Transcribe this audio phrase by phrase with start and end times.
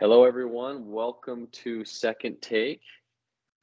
[0.00, 0.90] Hello, everyone.
[0.90, 2.80] Welcome to Second Take.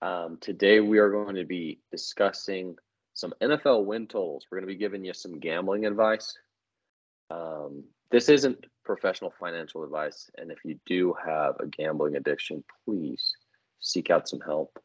[0.01, 2.75] Um, today, we are going to be discussing
[3.13, 4.45] some NFL win totals.
[4.49, 6.37] We're going to be giving you some gambling advice.
[7.31, 13.33] Um, this isn't professional financial advice, and if you do have a gambling addiction, please
[13.79, 14.79] seek out some help.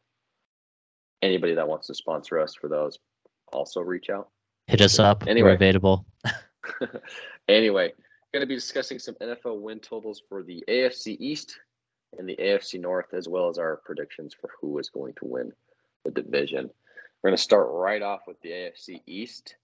[1.21, 2.97] Anybody that wants to sponsor us for those,
[3.53, 4.29] also reach out.
[4.67, 5.25] Hit us up.
[5.27, 5.49] Anyway.
[5.49, 6.05] We're available.
[7.47, 7.93] anyway,
[8.35, 11.57] going to be discussing some NFL win totals for the AFC East
[12.17, 15.53] and the AFC North, as well as our predictions for who is going to win
[16.03, 16.69] the division.
[17.23, 19.55] We're going to start right off with the AFC East.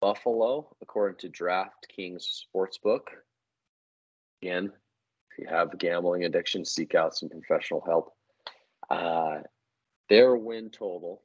[0.00, 3.02] Buffalo, according to DraftKings Sportsbook.
[4.42, 4.72] Again,
[5.30, 8.12] if you have gambling addiction, seek out some professional help.
[8.90, 9.42] Uh,
[10.08, 11.22] their win total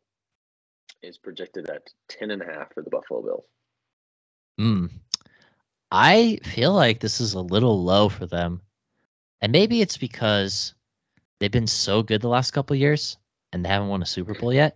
[1.01, 3.45] is projected at 10.5 for the Buffalo Bills.
[4.59, 4.91] Mm.
[5.97, 8.61] I feel like this is a little low for them.
[9.39, 10.73] And maybe it's because
[11.39, 13.15] they've been so good the last couple years
[13.53, 14.75] and they haven't won a Super Bowl yet.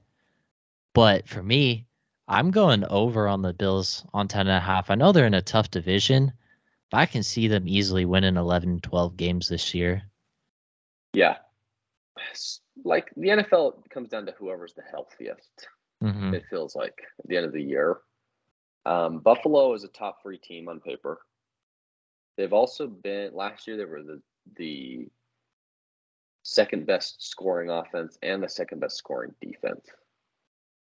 [0.93, 1.85] But for me,
[2.29, 4.89] I'm going over on the Bills on 10 and a half.
[4.89, 6.31] I know they're in a tough division,
[6.89, 10.01] but I can see them easily winning 11, 12 games this year.
[11.11, 11.35] Yeah.
[12.85, 15.67] Like the NFL comes down to whoever's the healthiest.
[16.01, 16.33] Mm-hmm.
[16.33, 17.97] It feels like at the end of the year.
[18.85, 21.19] Um, Buffalo is a top three team on paper.
[22.37, 23.77] They've also been last year.
[23.77, 24.21] They were the
[24.57, 25.07] the
[26.43, 29.85] second best scoring offense and the second best scoring defense.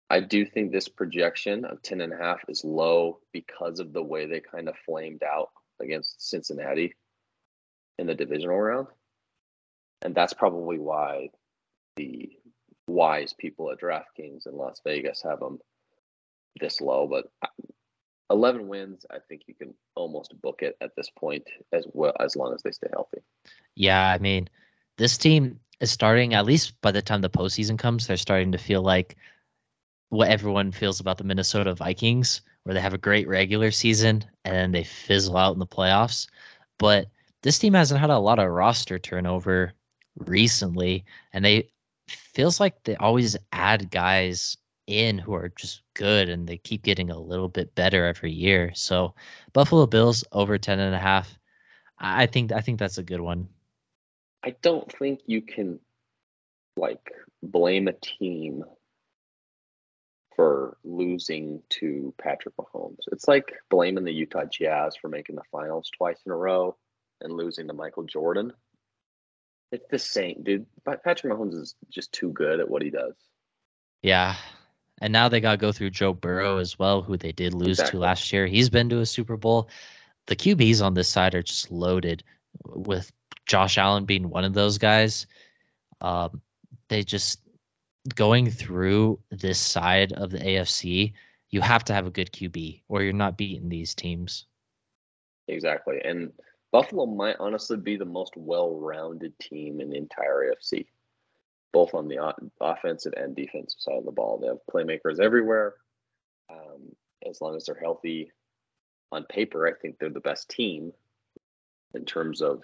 [0.10, 4.04] I do think this projection of 10 and a half is low because of the
[4.04, 5.50] way they kind of flamed out
[5.82, 6.94] against Cincinnati
[7.98, 8.88] in the divisional round.
[10.02, 11.30] And that's probably why
[11.96, 12.30] the
[12.88, 15.60] wise people at DraftKings in Las Vegas have them
[16.60, 17.08] this low.
[17.08, 17.26] But
[18.34, 22.36] 11 wins, I think you can almost book it at this point as well as
[22.36, 23.20] long as they stay healthy.
[23.76, 24.50] Yeah, I mean,
[24.98, 28.58] this team is starting at least by the time the postseason comes, they're starting to
[28.58, 29.16] feel like
[30.10, 34.56] what everyone feels about the Minnesota Vikings, where they have a great regular season and
[34.56, 36.28] then they fizzle out in the playoffs.
[36.80, 37.08] But
[37.44, 39.74] this team hasn't had a lot of roster turnover
[40.18, 41.70] recently, and they
[42.08, 44.58] feels like they always add guys
[44.88, 48.72] in who are just good and they keep getting a little bit better every year.
[48.76, 49.14] So
[49.54, 51.38] Buffalo Bills over 10 and a half.
[52.00, 53.48] I think I think that's a good one.
[54.44, 55.80] I don't think you can
[56.76, 57.12] like
[57.42, 58.64] blame a team
[60.36, 63.04] for losing to Patrick Mahomes.
[63.12, 66.76] It's like blaming the Utah Jazz for making the finals twice in a row
[67.22, 68.52] and losing to Michael Jordan.
[69.72, 70.66] It's the same, dude.
[70.86, 73.16] Patrick Mahomes is just too good at what he does.
[74.02, 74.36] Yeah.
[75.02, 77.80] And now they got to go through Joe Burrow as well, who they did lose
[77.80, 77.98] Exactly.
[77.98, 78.46] to last year.
[78.48, 79.70] He's been to a Super Bowl.
[80.28, 82.24] The QBs on this side are just loaded,
[82.66, 83.12] with
[83.46, 85.28] Josh Allen being one of those guys.
[86.02, 86.42] Um,
[86.88, 87.42] they just
[88.16, 91.14] going through this side of the AFC.
[91.50, 94.46] You have to have a good QB, or you're not beating these teams.
[95.48, 96.02] Exactly.
[96.04, 96.32] And
[96.72, 100.86] Buffalo might honestly be the most well-rounded team in the entire AFC,
[101.74, 104.38] both on the offensive and defensive side of the ball.
[104.38, 105.74] They have playmakers everywhere.
[106.50, 106.96] Um,
[107.28, 108.32] as long as they're healthy,
[109.12, 110.92] on paper, I think they're the best team
[111.94, 112.64] in terms of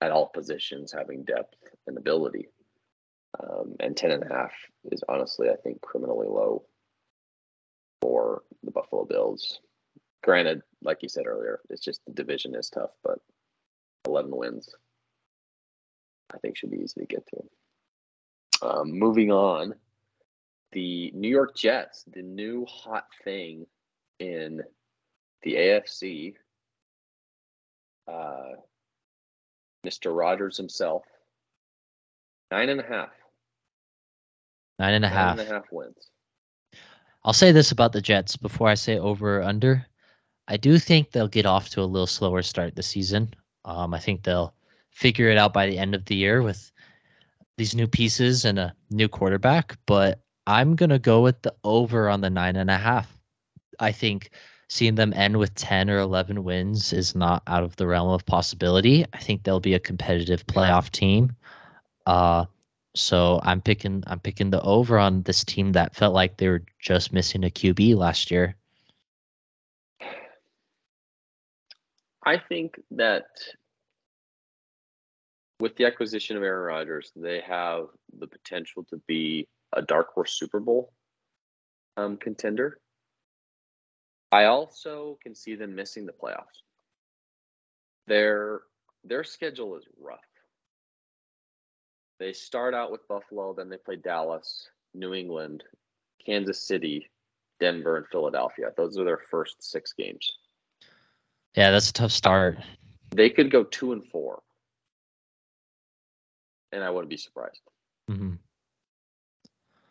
[0.00, 1.56] at all positions having depth
[1.86, 2.48] and ability.
[3.42, 4.52] Um, and 10 and a half
[4.92, 6.64] is honestly, I think, criminally low
[8.00, 9.60] for the Buffalo Bills.
[10.22, 13.18] Granted, like you said earlier, it's just the division is tough, but
[14.06, 14.68] 11 wins,
[16.34, 18.66] I think, should be easy to get to.
[18.66, 19.74] Um, moving on,
[20.72, 23.66] the New York Jets, the new hot thing
[24.18, 24.62] in
[25.42, 26.34] the AFC,
[28.10, 28.56] uh,
[29.86, 30.16] Mr.
[30.16, 31.04] Rodgers himself,
[32.50, 33.10] nine and a half.
[34.78, 35.36] Nine and a half.
[35.36, 36.10] Nine and a half wins.
[37.24, 39.86] I'll say this about the Jets before I say over or under.
[40.48, 43.32] I do think they'll get off to a little slower start this season.
[43.64, 44.54] Um, I think they'll
[44.94, 46.72] figure it out by the end of the year with
[47.58, 49.76] these new pieces and a new quarterback.
[49.86, 53.16] But I'm gonna go with the over on the nine and a half.
[53.80, 54.30] I think
[54.68, 58.24] seeing them end with ten or eleven wins is not out of the realm of
[58.24, 59.04] possibility.
[59.12, 61.36] I think they'll be a competitive playoff team.
[62.06, 62.46] Uh,
[62.94, 66.64] so I'm picking I'm picking the over on this team that felt like they were
[66.78, 68.56] just missing a QB last year.
[72.26, 73.26] I think that
[75.60, 77.86] with the acquisition of Aaron Rodgers, they have
[78.18, 80.92] the potential to be a dark horse Super Bowl
[81.96, 82.78] um, contender.
[84.32, 86.62] I also can see them missing the playoffs.
[88.06, 88.62] Their
[89.04, 90.18] their schedule is rough.
[92.18, 95.62] They start out with Buffalo, then they play Dallas, New England,
[96.24, 97.10] Kansas City,
[97.60, 98.70] Denver, and Philadelphia.
[98.76, 100.36] Those are their first six games.
[101.54, 102.58] Yeah, that's a tough start.
[103.10, 104.42] They could go two and four,
[106.74, 107.62] and I wouldn't be surprised.
[108.08, 108.34] hmm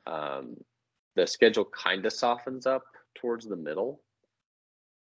[0.05, 0.57] Um,
[1.15, 2.83] the schedule kind of softens up
[3.15, 4.01] towards the middle,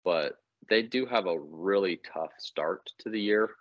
[0.04, 3.51] but they do have a really tough start to the year.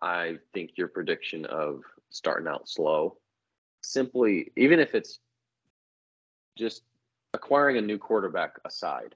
[0.00, 3.18] I think your prediction of starting out slow,
[3.82, 5.18] simply, even if it's
[6.56, 6.82] just
[7.34, 9.14] acquiring a new quarterback aside,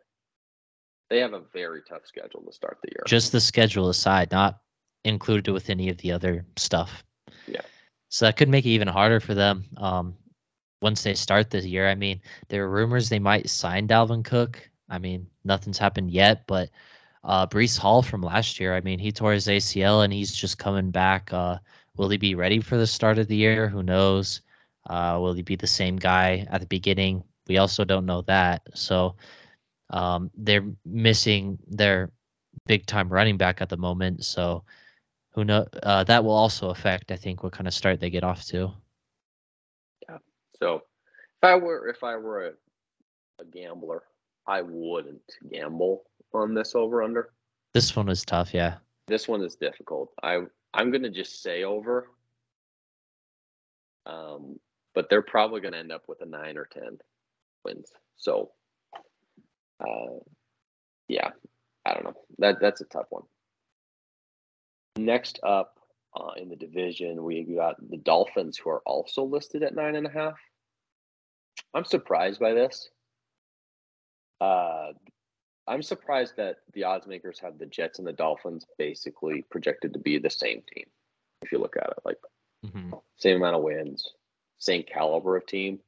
[1.11, 3.05] they have a very tough schedule to start the year.
[3.07, 4.61] Just the schedule aside, not
[5.05, 7.05] included with any of the other stuff.
[7.47, 7.63] Yeah.
[8.11, 9.65] So that could make it even harder for them.
[9.77, 10.17] Um,
[10.83, 14.69] once they start this year, I mean, there are rumors they might sign Dalvin Cook.
[14.89, 16.71] I mean, nothing's happened yet, but
[17.25, 20.59] uh, Breece Hall from last year, I mean, he tore his ACL and he's just
[20.59, 21.33] coming back.
[21.33, 21.59] Uh,
[21.97, 23.69] will he be ready for the start of the year?
[23.69, 24.43] Who knows?
[24.89, 27.23] Uh, will he be the same guy at the beginning?
[27.47, 28.63] We also don't know that.
[28.75, 29.17] So
[29.91, 32.11] um, they're missing their
[32.67, 34.25] big time running back at the moment.
[34.25, 34.65] So
[35.33, 38.25] who know uh, that will also affect, I think, what kind of start they get
[38.25, 38.73] off to.
[40.09, 40.19] Yeah.
[40.61, 42.53] So if I were if I were a,
[43.41, 44.03] a gambler,
[44.47, 47.31] I wouldn't gamble on this over under.
[47.73, 48.77] This one is tough, yeah.
[49.07, 50.13] This one is difficult.
[50.23, 50.43] I
[50.75, 52.09] I'm gonna just say over.
[54.07, 54.59] Um,
[54.95, 56.99] but they're probably gonna end up with a nine or ten
[57.65, 57.93] wins.
[58.17, 58.51] So
[59.81, 60.19] uh
[61.09, 61.31] yeah,
[61.87, 62.17] I don't know.
[62.39, 63.23] That that's a tough one.
[64.97, 65.79] Next up
[66.15, 70.07] uh, in the division, we got the Dolphins, who are also listed at nine and
[70.07, 70.39] a half.
[71.75, 72.91] I'm surprised by this.
[74.41, 74.93] Uh,
[75.67, 79.99] I'm surprised that the odds makers have the Jets and the Dolphins basically projected to
[80.01, 80.87] be the same team.
[81.43, 82.19] If you look at it, like
[82.73, 84.15] hmm same amount of wins,
[84.59, 85.79] same caliber of team.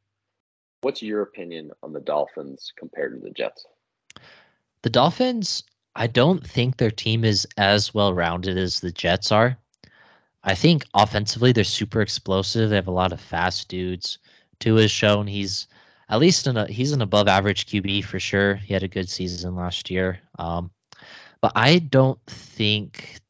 [0.82, 3.66] What's your opinion on the Dolphins compared to the Jets?
[4.82, 5.64] The Dolphins,
[5.94, 9.56] I don't think their team is as well rounded as the Jets are.
[10.44, 12.71] I think offensively they're super explosive.
[12.71, 14.19] They have a lot of fast dudes.
[14.59, 15.69] Tua has shown he's
[16.09, 18.56] at least in a he's an above average QB for sure.
[18.56, 20.19] He had a good season last year.
[20.39, 20.71] Um,
[21.41, 23.21] but I don't think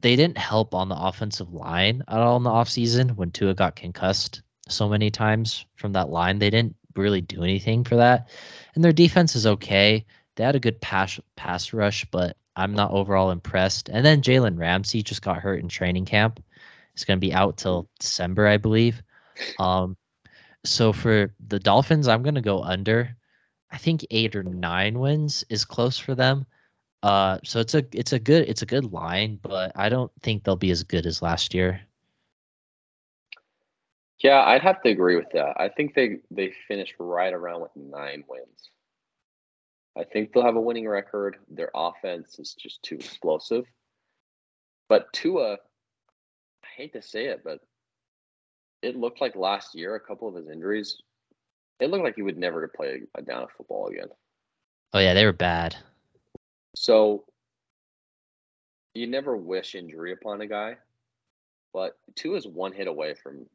[0.00, 3.76] they didn't help on the offensive line at all in the offseason when Tua got
[3.76, 6.38] concussed so many times from that line.
[6.38, 8.28] They didn't really do anything for that.
[8.74, 10.04] And their defense is okay.
[10.36, 13.88] They had a good pass pass rush, but I'm not overall impressed.
[13.88, 16.42] And then Jalen Ramsey just got hurt in training camp.
[16.94, 19.02] He's going to be out till December, I believe.
[19.58, 19.96] Um,
[20.64, 23.14] so for the Dolphins, I'm going to go under.
[23.70, 26.46] I think eight or nine wins is close for them.
[27.02, 30.44] Uh, so it's a it's a good it's a good line, but I don't think
[30.44, 31.80] they'll be as good as last year.
[34.20, 35.60] Yeah, I'd have to agree with that.
[35.60, 38.70] I think they they finished right around with nine wins.
[39.96, 41.38] I think they'll have a winning record.
[41.48, 43.64] Their offense is just too explosive.
[44.88, 47.60] But Tua, I hate to say it, but
[48.82, 51.00] it looked like last year, a couple of his injuries,
[51.80, 54.08] it looked like he would never play a down of football again.
[54.92, 55.76] Oh yeah, they were bad.
[56.74, 57.24] So
[58.94, 60.76] you never wish injury upon a guy,
[61.72, 63.46] but Tua is one hit away from.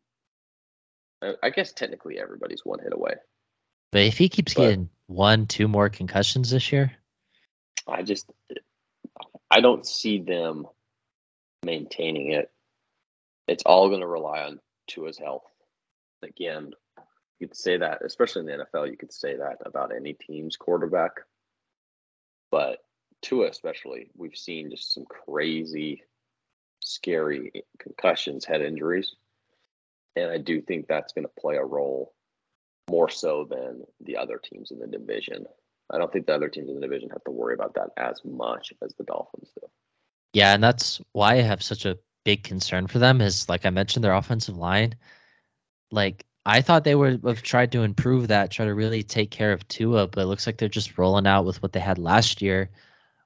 [1.22, 3.14] I- I guess technically everybody's one hit away.
[3.92, 6.98] But if he keeps But- getting one, two more concussions this year,
[7.88, 8.32] I just
[9.50, 10.66] I don't see them
[11.64, 12.52] maintaining it.
[13.48, 15.44] It's all going to rely on Tua's health.
[16.22, 16.72] Again,
[17.40, 20.56] you could say that, especially in the NFL, you could say that about any team's
[20.56, 21.12] quarterback.
[22.50, 22.80] But
[23.22, 26.04] Tua, especially, we've seen just some crazy,
[26.80, 29.16] scary concussions, head injuries,
[30.16, 32.14] and I do think that's going to play a role
[32.92, 35.46] more so than the other teams in the division.
[35.90, 38.22] I don't think the other teams in the division have to worry about that as
[38.26, 39.68] much as the Dolphins do.
[40.34, 43.22] yeah, and that's why I have such a big concern for them.
[43.22, 44.96] Is like I mentioned, their offensive line.
[45.92, 49.54] Like I thought they would have tried to improve that, try to really take care
[49.54, 52.42] of Tua, but it looks like they're just rolling out with what they had last
[52.42, 52.70] year,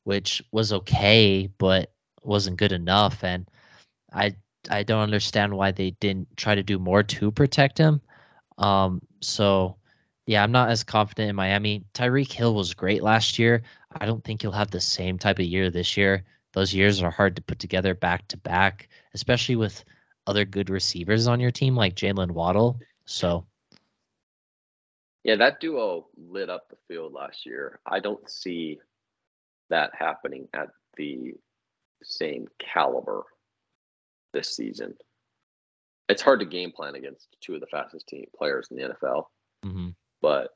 [0.03, 1.93] which was okay, but
[2.23, 3.23] wasn't good enough.
[3.23, 3.49] And
[4.13, 4.35] I
[4.69, 8.01] I don't understand why they didn't try to do more to protect him.
[8.57, 9.75] Um, so
[10.27, 11.83] yeah, I'm not as confident in Miami.
[11.93, 13.63] Tyreek Hill was great last year.
[13.99, 16.23] I don't think he'll have the same type of year this year.
[16.53, 19.83] Those years are hard to put together back to back, especially with
[20.27, 22.79] other good receivers on your team like Jaylen Waddle.
[23.05, 23.45] So
[25.23, 27.79] Yeah, that duo lit up the field last year.
[27.85, 28.79] I don't see
[29.69, 31.33] that happening at the
[32.03, 33.23] same caliber
[34.33, 34.95] this season.
[36.07, 39.25] It's hard to game plan against two of the fastest team players in the NFL,
[39.63, 39.89] hmm
[40.21, 40.49] but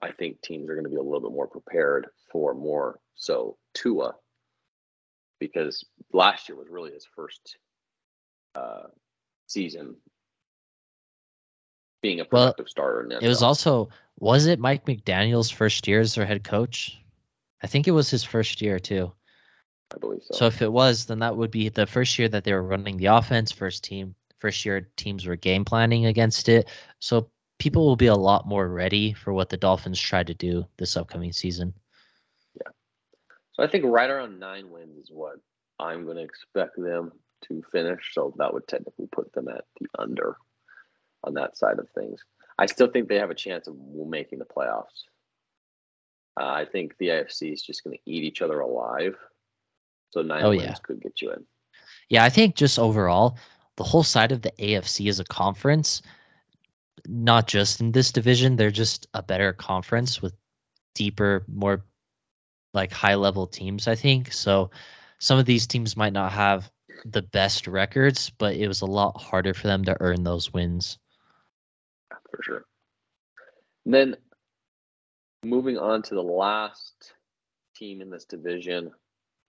[0.00, 3.56] I think teams are going to be a little bit more prepared for more so
[3.74, 4.14] Tua
[5.38, 7.58] because last year was really his first
[8.54, 8.84] uh,
[9.46, 9.96] season
[12.02, 15.86] being a Well, productive starter in the It was also was it Mike McDaniel's first
[15.86, 17.00] year as their head coach?
[17.62, 19.12] I think it was his first year too.
[19.94, 20.34] I believe so.
[20.34, 22.96] So if it was, then that would be the first year that they were running
[22.96, 23.52] the offense.
[23.52, 26.68] First team, first year teams were game planning against it.
[26.98, 30.66] So people will be a lot more ready for what the Dolphins try to do
[30.78, 31.74] this upcoming season.
[32.54, 32.70] Yeah.
[33.52, 35.36] So I think right around nine wins is what
[35.78, 37.12] I'm going to expect them
[37.48, 38.14] to finish.
[38.14, 40.36] So that would technically put them at the under
[41.24, 42.20] on that side of things.
[42.58, 45.04] I still think they have a chance of making the playoffs.
[46.40, 49.16] Uh, I think the AFC is just going to eat each other alive.
[50.12, 50.74] So nine Oh, wins yeah.
[50.82, 51.46] could get you in.
[52.08, 53.38] Yeah, I think just overall,
[53.76, 56.02] the whole side of the AFC as a conference,
[57.08, 60.34] not just in this division, they're just a better conference with
[60.94, 61.84] deeper, more
[62.74, 64.32] like high level teams, I think.
[64.32, 64.70] So
[65.18, 66.70] some of these teams might not have
[67.04, 70.98] the best records, but it was a lot harder for them to earn those wins.
[72.30, 72.64] for sure.
[73.84, 74.16] And then
[75.44, 77.14] moving on to the last
[77.74, 78.92] team in this division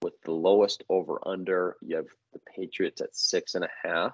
[0.03, 4.13] with the lowest over under, you have the Patriots at six and a half.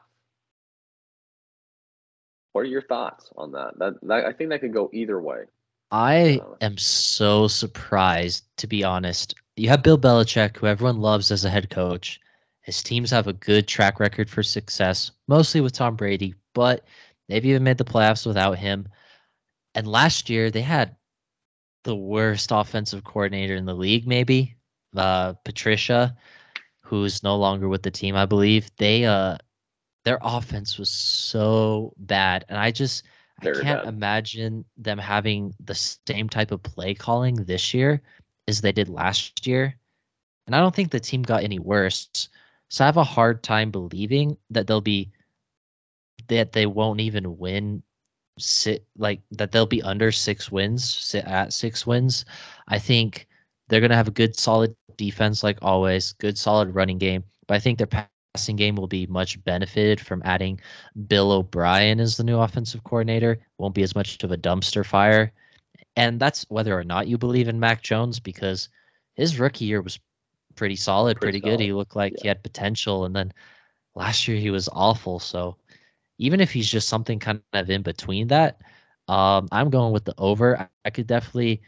[2.53, 3.77] What are your thoughts on that?
[3.79, 5.46] That, that I think that could go either way.
[5.91, 9.34] I Uh, am so surprised, to be honest.
[9.55, 12.19] You have Bill Belichick, who everyone loves as a head coach.
[12.62, 16.86] His teams have a good track record for success, mostly with Tom Brady, but
[17.27, 18.88] they've even made the playoffs without him.
[19.74, 20.96] And last year, they had
[21.84, 24.55] the worst offensive coordinator in the league, maybe
[24.96, 26.15] uh, Patricia,
[26.81, 28.69] who's no longer with the team, I believe.
[28.77, 29.38] They uh,
[30.05, 33.03] their offense was so bad, and I just
[33.41, 33.93] I can't bad.
[33.93, 38.01] imagine them having the same type of play calling this year
[38.48, 39.75] as they did last year.
[40.48, 42.29] And I don't think the team got any worse.
[42.69, 45.12] So I have a hard time believing that they'll be
[46.27, 47.81] that they won't even win
[48.38, 52.25] sit like that they'll be under six wins, sit at six wins.
[52.67, 53.27] I think
[53.70, 57.24] they're gonna have a good solid defense like always, good solid running game.
[57.48, 60.60] But I think their passing game will be much benefited from adding
[61.08, 63.40] Bill O'Brien as the new offensive coordinator.
[63.58, 65.34] Won't be as much of a dumpster fire.
[65.96, 68.70] And that's whether or not you believe in Mac Jones because
[69.16, 70.00] his rookie year was
[70.56, 71.60] pretty solid, Pretty pretty, good.
[71.60, 73.06] He looked like he had potential.
[73.06, 73.34] And then
[73.96, 75.20] last year he was awful.
[75.20, 75.58] So
[76.18, 78.62] even if he's just something kind of in between that,
[79.08, 80.60] um, I'm going with the over.
[80.60, 81.62] I, I could definitely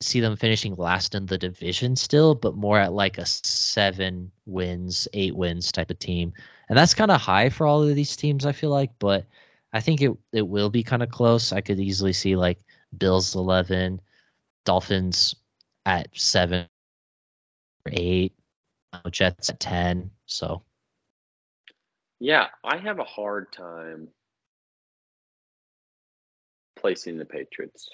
[0.00, 5.08] see them finishing last in the division still, but more at like a seven wins,
[5.12, 6.32] eight wins type of team.
[6.68, 9.26] And that's kind of high for all of these teams, I feel like, but
[9.72, 11.52] I think it, it will be kind of close.
[11.52, 12.58] I could easily see like
[12.96, 14.00] Bills 11,
[14.64, 15.34] Dolphins
[15.86, 16.66] at seven
[17.86, 18.34] or eight,
[18.92, 20.10] uh, Jets at 10.
[20.26, 20.62] So
[22.20, 24.08] Yeah, I have a hard time
[26.76, 27.88] placing the Patriots.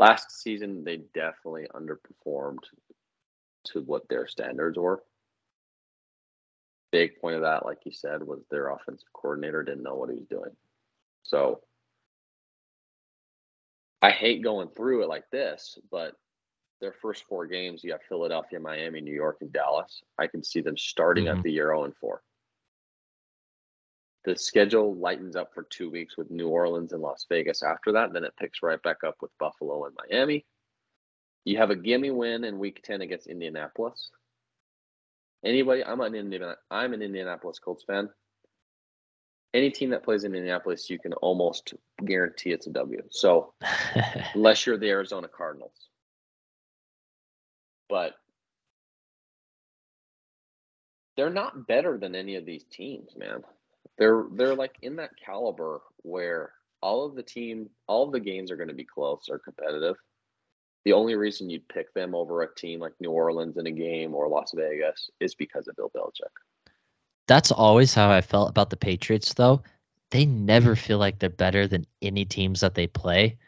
[0.00, 2.64] Last season, they definitely underperformed
[3.66, 5.04] to what their standards were.
[6.90, 10.16] Big point of that, like you said, was their offensive coordinator didn't know what he
[10.16, 10.56] was doing.
[11.22, 11.60] So
[14.00, 16.14] I hate going through it like this, but
[16.80, 20.02] their first four games, you have Philadelphia, Miami, New York, and Dallas.
[20.18, 21.36] I can see them starting Mhm.
[21.36, 22.22] at the year 0 and 4.
[24.24, 28.12] The schedule lightens up for two weeks with New Orleans and Las Vegas after that.
[28.12, 30.44] Then it picks right back up with Buffalo and Miami.
[31.44, 34.10] You have a gimme win in week 10 against Indianapolis.
[35.42, 38.10] Anybody, I'm an Indiana, I'm an Indianapolis Colts fan.
[39.54, 41.72] Any team that plays in Indianapolis, you can almost
[42.04, 43.02] guarantee it's a W.
[43.10, 43.54] So
[44.34, 45.88] unless you're the Arizona Cardinals.
[47.88, 48.14] But
[51.16, 53.42] they're not better than any of these teams, man.
[53.98, 58.50] They're they're like in that caliber where all of the team, all of the games
[58.50, 59.96] are going to be close or competitive.
[60.84, 64.14] The only reason you'd pick them over a team like New Orleans in a game
[64.14, 66.32] or Las Vegas is because of Bill Belichick.
[67.26, 69.62] That's always how I felt about the Patriots, though.
[70.10, 73.38] They never feel like they're better than any teams that they play.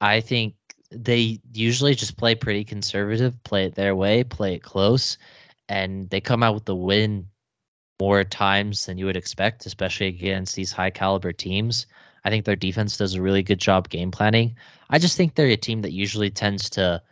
[0.00, 0.54] I think
[0.90, 5.18] they usually just play pretty conservative, play it their way, play it close,
[5.68, 7.26] and they come out with the win
[8.00, 11.86] more times than you would expect, especially against these high caliber teams.
[12.24, 14.56] I think their defense does a really good job game planning.
[14.90, 17.02] I just think they're a team that usually tends to,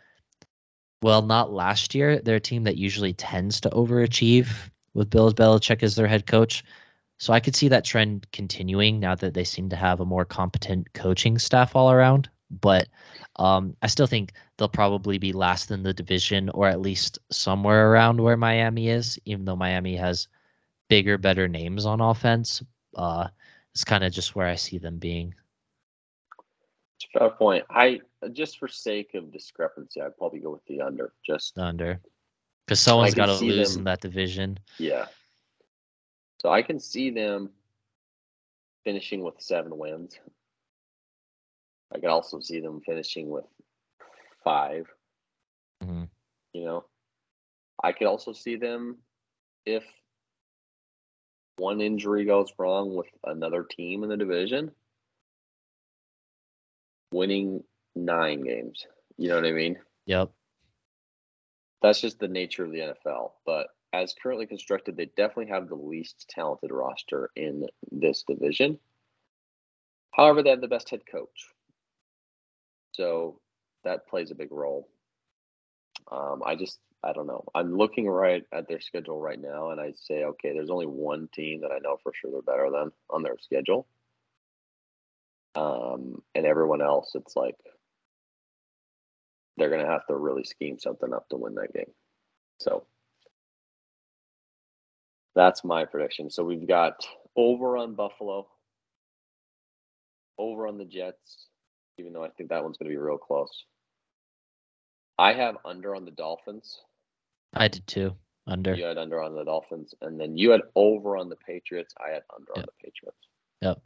[1.01, 2.19] well, not last year.
[2.19, 4.49] They're a team that usually tends to overachieve
[4.93, 6.63] with Bill Belichick as their head coach.
[7.17, 10.25] So I could see that trend continuing now that they seem to have a more
[10.25, 12.29] competent coaching staff all around.
[12.51, 12.87] But
[13.37, 17.91] um, I still think they'll probably be last in the division or at least somewhere
[17.91, 20.27] around where Miami is, even though Miami has
[20.89, 22.63] bigger, better names on offense.
[22.95, 23.27] Uh,
[23.73, 25.33] it's kind of just where I see them being.
[27.13, 27.65] Fair point.
[27.69, 28.01] I
[28.33, 31.13] just for sake of discrepancy, I'd probably go with the under.
[31.25, 31.99] Just the under,
[32.65, 34.59] because someone's got to lose them, in that division.
[34.77, 35.05] Yeah.
[36.41, 37.49] So I can see them
[38.83, 40.19] finishing with seven wins.
[41.93, 43.45] I could also see them finishing with
[44.43, 44.85] 5
[45.83, 46.03] mm-hmm.
[46.53, 46.85] You know,
[47.83, 48.97] I could also see them
[49.65, 49.83] if
[51.57, 54.71] one injury goes wrong with another team in the division,
[57.11, 57.63] winning
[57.95, 58.85] nine games.
[59.17, 59.77] You know what I mean?
[60.05, 60.31] Yep.
[61.81, 63.31] That's just the nature of the NFL.
[63.45, 68.79] But as currently constructed, they definitely have the least talented roster in this division.
[70.11, 71.47] However, they have the best head coach.
[72.93, 73.39] So
[73.83, 74.89] that plays a big role.
[76.11, 77.45] Um, I just, I don't know.
[77.55, 81.29] I'm looking right at their schedule right now, and I say, okay, there's only one
[81.33, 83.87] team that I know for sure they're better than on their schedule.
[85.55, 87.55] Um, and everyone else, it's like
[89.57, 91.91] they're going to have to really scheme something up to win that game.
[92.59, 92.85] So
[95.35, 96.29] that's my prediction.
[96.31, 98.47] So we've got over on Buffalo,
[100.37, 101.47] over on the Jets,
[101.99, 103.65] even though I think that one's going to be real close.
[105.17, 106.79] I have under on the Dolphins.
[107.55, 108.15] I did too.
[108.47, 108.75] Under.
[108.75, 111.95] You had under on the Dolphins, and then you had over on the Patriots.
[111.99, 112.57] I had under yep.
[112.57, 113.17] on the Patriots.
[113.61, 113.81] Yep.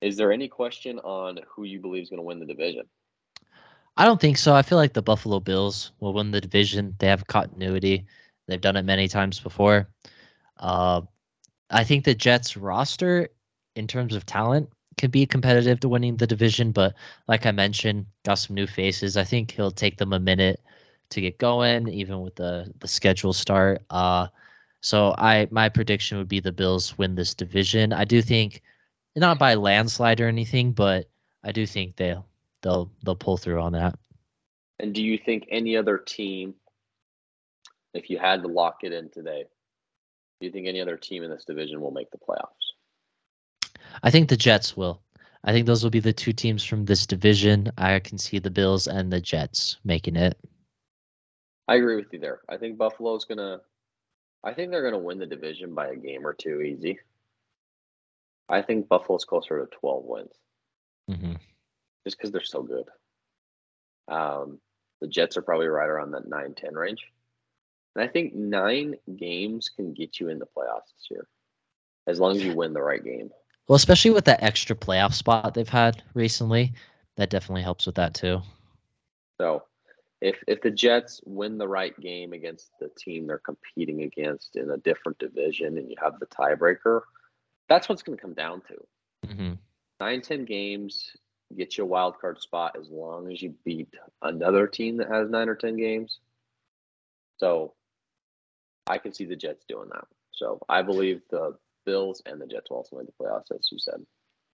[0.00, 2.84] Is there any question on who you believe is going to win the division?
[3.96, 4.54] I don't think so.
[4.54, 6.94] I feel like the Buffalo Bills will win the division.
[6.98, 8.06] They have continuity.
[8.48, 9.88] They've done it many times before.
[10.58, 11.02] Uh,
[11.70, 13.28] I think the Jets roster,
[13.76, 16.72] in terms of talent, can be competitive to winning the division.
[16.72, 16.94] But
[17.28, 19.16] like I mentioned, got some new faces.
[19.16, 20.60] I think he'll take them a minute
[21.10, 23.82] to get going, even with the the schedule start.
[23.90, 24.28] Uh,
[24.80, 27.92] so I my prediction would be the Bills win this division.
[27.92, 28.62] I do think,
[29.16, 31.08] not by landslide or anything, but
[31.42, 32.26] I do think they'll
[32.62, 33.98] they'll they'll pull through on that.
[34.80, 36.54] And do you think any other team,
[37.94, 39.44] if you had to lock it in today,
[40.40, 42.74] do you think any other team in this division will make the playoffs?
[44.02, 45.00] I think the Jets will.
[45.44, 47.70] I think those will be the two teams from this division.
[47.78, 50.38] I can see the Bills and the Jets making it.
[51.66, 52.40] I agree with you there.
[52.48, 53.60] I think Buffalo's gonna.
[54.42, 56.98] I think they're gonna win the division by a game or two, easy.
[58.48, 60.34] I think Buffalo's closer to twelve wins,
[61.10, 61.34] mm-hmm.
[62.04, 62.84] just because they're so good.
[64.08, 64.58] Um,
[65.00, 67.04] the Jets are probably right around that 9-10 range,
[67.94, 71.26] and I think nine games can get you in the playoffs this year,
[72.06, 73.30] as long as you win the right game.
[73.66, 76.74] Well, especially with that extra playoff spot they've had recently,
[77.16, 78.42] that definitely helps with that too.
[79.40, 79.62] So,
[80.20, 84.70] if if the Jets win the right game against the team they're competing against in
[84.70, 87.02] a different division, and you have the tiebreaker,
[87.68, 89.28] that's what's going to come down to.
[89.28, 89.52] Mm-hmm.
[90.00, 91.10] Nine, ten games
[91.56, 95.28] get you a wild card spot as long as you beat another team that has
[95.28, 96.18] nine or ten games.
[97.36, 97.74] So,
[98.86, 100.06] I can see the Jets doing that.
[100.32, 103.78] So I believe the Bills and the Jets will also make the playoffs, as you
[103.78, 104.04] said.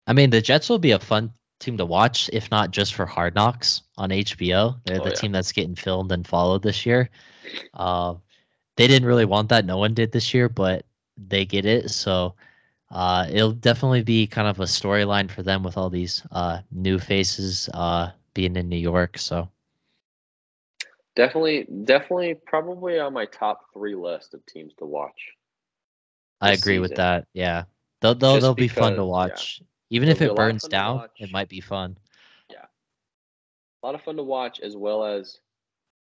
[0.07, 3.07] I mean, the Jets will be a fun team to watch, if not just for
[3.07, 4.77] Hard Knocks on HBO.
[4.85, 5.17] They're oh, the yeah.
[5.17, 7.11] team that's getting filmed and followed this year.
[7.75, 8.15] Uh,
[8.77, 9.65] they didn't really want that.
[9.65, 10.85] No one did this year, but
[11.17, 11.91] they get it.
[11.91, 12.35] So
[12.91, 16.99] uh, it'll definitely be kind of a storyline for them with all these uh, new
[16.99, 19.19] faces uh, being in New York.
[19.19, 19.49] So
[21.17, 25.33] definitely, definitely, probably on my top three list of teams to watch.
[26.41, 26.83] I agree season.
[26.83, 27.27] with that.
[27.33, 27.65] Yeah,
[28.01, 29.61] they'll they'll, they'll be fun to watch.
[29.61, 29.67] Yeah.
[29.91, 31.97] Even if it burns down, it might be fun.
[32.51, 32.67] Yeah,
[33.83, 35.39] a lot of fun to watch, as well as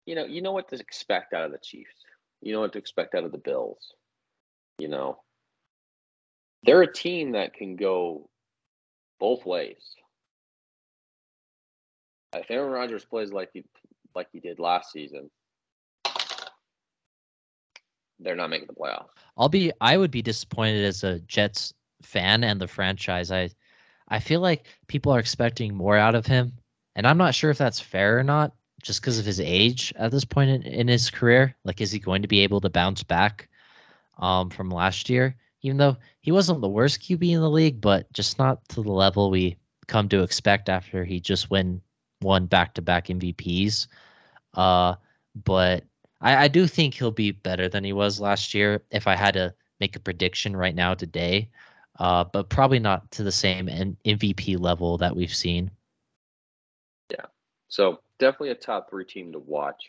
[0.06, 1.94] you know, you know what to expect out of the Chiefs.
[2.40, 3.94] You know what to expect out of the Bills.
[4.78, 5.20] You know,
[6.64, 8.28] they're a team that can go
[9.18, 9.94] both ways.
[12.32, 13.64] If Aaron Rodgers plays like he
[14.14, 15.30] like he did last season,
[18.18, 19.08] they're not making the playoffs.
[19.36, 23.30] I'll be I would be disappointed as a Jets fan and the franchise.
[23.30, 23.50] I
[24.08, 26.52] I feel like people are expecting more out of him,
[26.96, 30.10] and I'm not sure if that's fair or not, just because of his age at
[30.10, 31.54] this point in, in, his career.
[31.64, 33.48] Like, is he going to be able to bounce back
[34.18, 35.36] um, from last year?
[35.62, 38.90] Even though he wasn't the worst QB in the league, but just not to the
[38.90, 41.80] level we come to expect after he just win
[42.22, 43.86] won back to back MVPs.
[44.54, 44.94] Uh,
[45.44, 45.84] but
[46.20, 49.34] I, I do think he'll be better than he was last year if I had
[49.34, 51.48] to make a prediction right now today,
[52.00, 55.70] uh, but probably not to the same MVP level that we've seen.
[57.10, 57.26] Yeah.
[57.68, 59.84] So definitely a top three team to watch.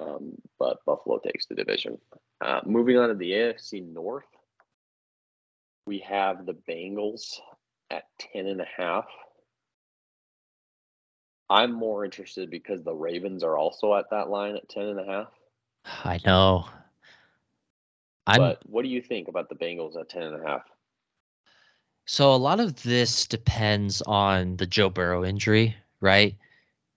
[0.00, 1.98] Um, but Buffalo takes the division.
[2.40, 4.26] Uh, moving on to the AFC North,
[5.86, 7.36] we have the Bengals
[7.90, 9.06] at 10 and a half.
[11.48, 15.04] I'm more interested because the Ravens are also at that line at 10 and a
[15.04, 15.28] half.
[15.84, 16.66] I know.
[18.26, 20.62] I'm, but what do you think about the Bengals at 10 and a half?
[22.10, 26.34] So a lot of this depends on the Joe Burrow injury, right?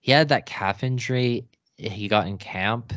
[0.00, 1.44] He had that calf injury
[1.76, 2.94] he got in camp,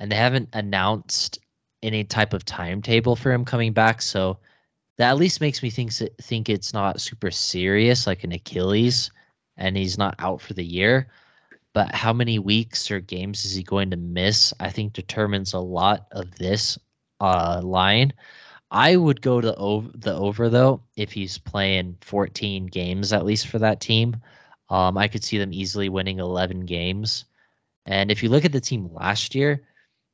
[0.00, 1.38] and they haven't announced
[1.80, 4.02] any type of timetable for him coming back.
[4.02, 4.40] So
[4.98, 9.12] that at least makes me think think it's not super serious, like an Achilles,
[9.56, 11.12] and he's not out for the year.
[11.74, 14.52] But how many weeks or games is he going to miss?
[14.58, 16.76] I think determines a lot of this
[17.20, 18.12] uh, line.
[18.72, 23.48] I would go to over, the over though if he's playing 14 games at least
[23.48, 24.16] for that team.
[24.70, 27.26] Um, I could see them easily winning 11 games.
[27.84, 29.62] And if you look at the team last year,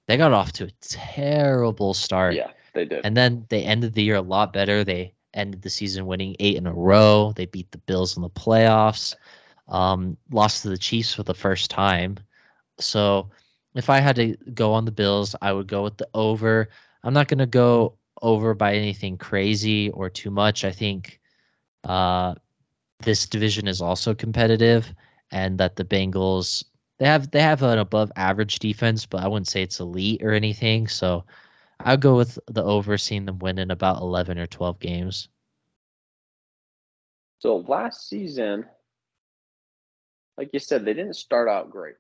[0.09, 2.35] they got off to a terrible start.
[2.35, 3.07] Yeah, they did.
[3.07, 4.83] And then they ended the year a lot better.
[4.83, 7.33] They ended the season winning eight in a row.
[7.37, 9.15] They beat the Bills in the playoffs.
[9.69, 12.19] Um, lost to the Chiefs for the first time.
[12.81, 13.31] So
[13.77, 16.71] if I had to go on the Bills, I would go with the over.
[17.05, 20.65] I'm not going to go over by anything crazy or too much.
[20.65, 21.21] I think
[21.85, 22.35] uh,
[23.01, 24.93] this division is also competitive,
[25.31, 26.65] and that the Bengals
[26.99, 30.33] they have they have an above average defense, but I wouldn't say it's elite or
[30.33, 30.89] anything.
[30.89, 31.25] So
[31.81, 35.29] I'll go with the over, seeing them win in about eleven or twelve games.
[37.39, 38.67] So last season,
[40.37, 41.95] like you said, they didn't start out great.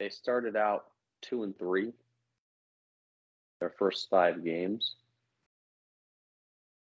[0.00, 0.86] They started out
[1.22, 1.92] two and three
[3.60, 4.94] their first five games.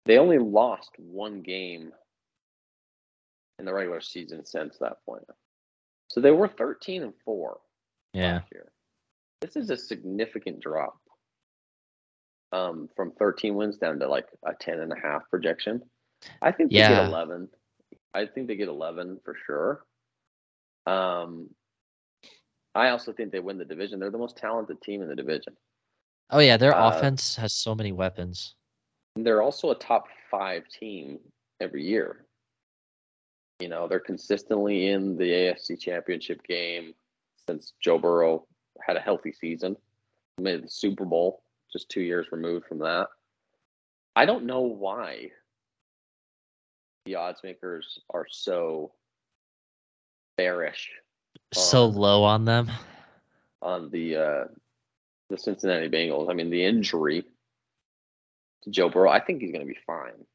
[0.07, 1.91] They only lost one game
[3.59, 5.23] in the regular season since that point.
[6.07, 7.57] So they were 13 and 4
[8.13, 8.33] yeah.
[8.33, 8.71] last year.
[9.41, 10.97] This is a significant drop
[12.53, 15.81] um, from 13 wins down to like a 10 and a half projection.
[16.41, 16.89] I think they yeah.
[16.89, 17.49] get 11.
[18.13, 19.83] I think they get 11 for sure.
[20.87, 21.49] Um,
[22.73, 23.99] I also think they win the division.
[23.99, 25.55] They're the most talented team in the division.
[26.29, 28.55] Oh yeah, their uh, offense has so many weapons.
[29.23, 31.19] They're also a top five team
[31.59, 32.25] every year.
[33.59, 36.93] You know, they're consistently in the AFC Championship game
[37.47, 38.45] since Joe Burrow
[38.85, 39.75] had a healthy season,
[40.37, 43.07] made the Super Bowl just two years removed from that.
[44.15, 45.31] I don't know why
[47.05, 48.91] the odds makers are so
[50.37, 50.91] bearish,
[51.53, 52.69] so on, low on them,
[53.61, 54.43] on the uh,
[55.29, 56.29] the Cincinnati Bengals.
[56.29, 57.23] I mean, the injury
[58.67, 60.25] to Joe Burrow, I think he's going to be fine.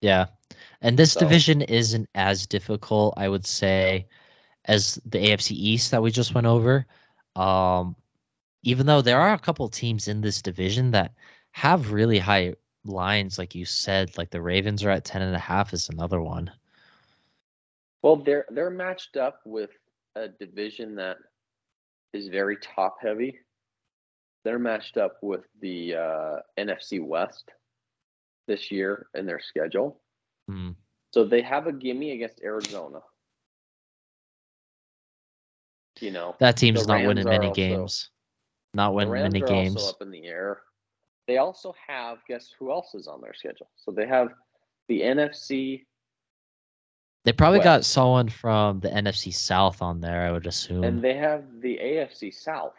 [0.00, 0.26] Yeah.
[0.80, 1.20] And this so.
[1.20, 4.06] division isn't as difficult, I would say,
[4.66, 6.86] as the AFC East that we just went over.
[7.36, 7.96] Um,
[8.62, 11.12] even though there are a couple teams in this division that
[11.52, 15.38] have really high lines, like you said, like the Ravens are at ten and a
[15.38, 16.50] half is another one.
[18.02, 19.70] Well, they're they're matched up with
[20.16, 21.16] a division that
[22.12, 23.38] is very top heavy.
[24.44, 27.50] They're matched up with the uh, NFC West,
[28.46, 30.00] this year in their schedule.
[30.50, 30.74] Mm.
[31.12, 33.00] So they have a gimme against Arizona.
[36.00, 38.10] You know that team's not winning many also, games.
[38.74, 39.88] Not winning many games.
[39.88, 40.62] Up in the air.
[41.28, 43.68] They also have guess who else is on their schedule?
[43.76, 44.30] So they have
[44.88, 45.84] the NFC.
[47.24, 47.64] They probably West.
[47.64, 50.82] got someone from the NFC South on there, I would assume.
[50.82, 52.74] And they have the AFC South,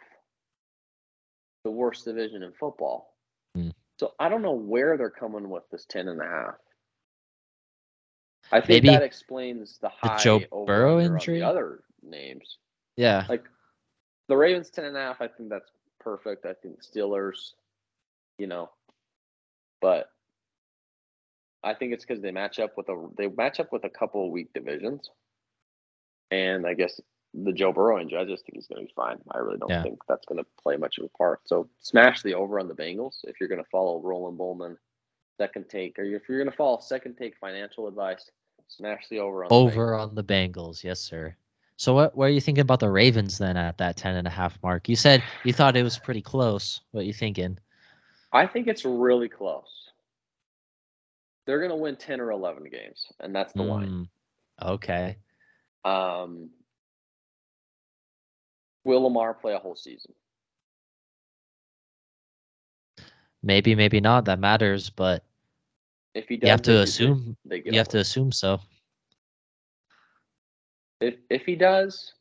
[1.64, 3.14] the worst division in football.
[3.56, 3.72] Mm.
[3.98, 6.54] So I don't know where they're coming with this 10 and a half.
[8.52, 11.42] I think Maybe that explains the high the Joe Burrow injury.
[11.42, 12.58] other names.
[12.96, 13.24] Yeah.
[13.28, 13.44] Like
[14.28, 16.44] the Ravens 10 and a half, I think that's perfect.
[16.44, 17.52] I think Steelers,
[18.38, 18.70] you know,
[19.80, 20.10] but
[21.62, 24.26] I think it's because they match up with a they match up with a couple
[24.26, 25.10] of weak divisions.
[26.30, 27.00] And I guess
[27.42, 29.18] the Joe Burrow injury, I just think he's going to be fine.
[29.30, 29.82] I really don't yeah.
[29.82, 31.40] think that's going to play much of a part.
[31.46, 34.78] So smash the over on the Bengals if you're going to follow Roland Bowman
[35.36, 38.30] second take, or if you're going to follow second take financial advice,
[38.68, 40.84] smash the over on over the on the Bengals.
[40.84, 41.34] Yes, sir.
[41.76, 44.30] So what what are you thinking about the Ravens then at that 10 and a
[44.30, 44.88] half mark?
[44.88, 46.80] You said you thought it was pretty close.
[46.92, 47.58] What are you thinking?
[48.32, 49.90] I think it's really close.
[51.46, 54.08] They're going to win 10 or 11 games, and that's the mm, line.
[54.62, 55.16] Okay.
[55.84, 56.48] Um,
[58.84, 60.12] Will Lamar play a whole season?
[63.44, 64.24] maybe, maybe not.
[64.24, 65.24] That matters, but
[66.14, 67.36] If he does, you have to assume.
[67.44, 68.60] they, You have to assume so.
[71.00, 72.14] If if he does,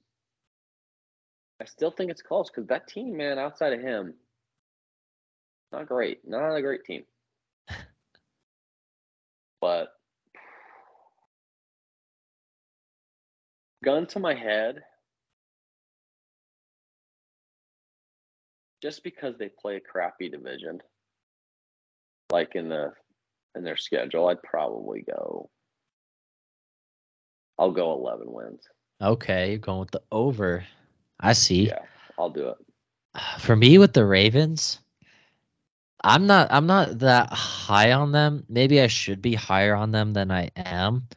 [1.62, 4.14] I still think it's close because that team, man, outside of him,
[5.72, 6.28] not great.
[6.28, 7.04] Not a great team.
[9.62, 9.94] But
[13.84, 14.84] gun to my head,
[18.84, 20.82] just because they play a crappy division,
[22.34, 22.92] like in the
[23.56, 25.50] in their schedule, I'd probably go.
[27.58, 28.68] I'll go eleven wins.
[29.02, 30.66] Okay, you're going with the over.
[31.22, 31.68] I see.
[31.68, 31.80] Yeah,
[32.20, 32.58] I'll do it.
[33.40, 34.80] For me with the Ravens,
[36.04, 38.44] I'm not I'm not that high on them.
[38.50, 41.08] Maybe I should be higher on them than I am.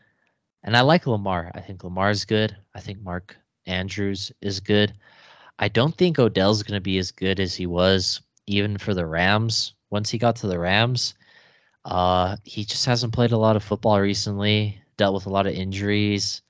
[0.62, 1.50] And I like Lamar.
[1.52, 2.56] I think Lamar's good.
[2.76, 4.94] I think Mark Andrews is good.
[5.58, 9.06] I don't think Odell's going to be as good as he was even for the
[9.06, 9.74] Rams.
[9.90, 11.14] Once he got to the Rams,
[11.84, 14.80] uh, he just hasn't played a lot of football recently.
[14.96, 16.42] Dealt with a lot of injuries.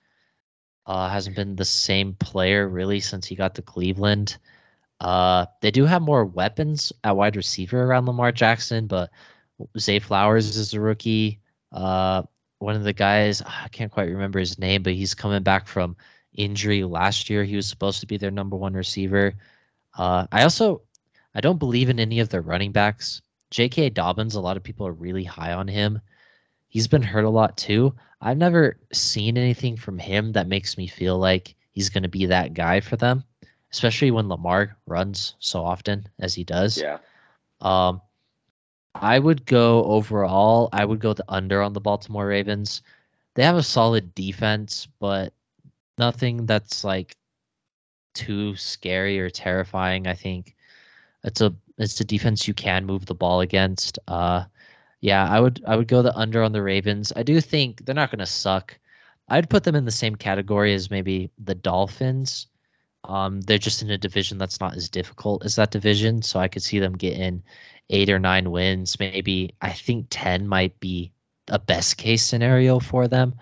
[0.86, 4.38] Uh, hasn't been the same player really since he got to Cleveland.
[5.00, 9.10] Uh, they do have more weapons at wide receiver around Lamar Jackson, but
[9.78, 11.40] Zay Flowers is a rookie.
[11.72, 12.22] Uh,
[12.58, 15.96] one of the guys, I can't quite remember his name, but he's coming back from
[16.36, 17.44] injury last year.
[17.44, 19.34] He was supposed to be their number one receiver.
[19.96, 20.82] Uh, I also,
[21.34, 23.22] I don't believe in any of their running backs.
[23.50, 23.90] J.K.
[23.90, 26.00] Dobbins, a lot of people are really high on him.
[26.68, 27.94] He's been hurt a lot too.
[28.20, 32.26] I've never seen anything from him that makes me feel like he's going to be
[32.26, 33.24] that guy for them,
[33.72, 36.80] especially when Lamar runs so often as he does.
[36.80, 36.98] Yeah,
[37.60, 38.00] Um,
[38.94, 40.68] I would go overall.
[40.72, 42.82] I would go the under on the Baltimore Ravens.
[43.34, 45.32] They have a solid defense, but
[45.98, 47.16] nothing that's like
[48.14, 50.06] too scary or terrifying.
[50.06, 50.56] I think
[51.24, 53.98] it's a it's a defense you can move the ball against.
[54.08, 54.44] Uh,
[55.00, 57.12] yeah, I would I would go the under on the Ravens.
[57.16, 58.78] I do think they're not going to suck.
[59.28, 62.46] I'd put them in the same category as maybe the Dolphins.
[63.04, 66.48] Um, they're just in a division that's not as difficult as that division, so I
[66.48, 67.42] could see them getting
[67.90, 68.98] eight or nine wins.
[68.98, 71.12] Maybe I think ten might be
[71.48, 73.34] a best case scenario for them.